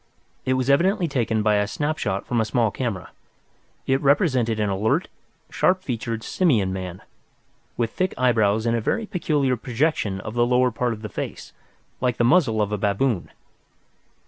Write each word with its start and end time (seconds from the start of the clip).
It 0.45 0.53
was 0.55 0.67
evidently 0.67 1.07
taken 1.07 1.43
by 1.43 1.57
a 1.57 1.67
snapshot 1.67 2.25
from 2.25 2.41
a 2.41 2.45
small 2.45 2.71
camera. 2.71 3.11
It 3.85 4.01
represented 4.01 4.59
an 4.59 4.67
alert, 4.71 5.09
sharp 5.51 5.83
featured 5.83 6.23
simian 6.23 6.73
man, 6.73 7.03
with 7.77 7.91
thick 7.91 8.15
eyebrows 8.17 8.65
and 8.65 8.75
a 8.75 8.81
very 8.81 9.05
peculiar 9.05 9.55
projection 9.55 10.19
of 10.21 10.33
the 10.33 10.43
lower 10.43 10.71
part 10.71 10.93
of 10.93 11.03
the 11.03 11.09
face, 11.09 11.53
like 11.99 12.17
the 12.17 12.23
muzzle 12.23 12.63
of 12.63 12.71
a 12.71 12.79
baboon. 12.79 13.29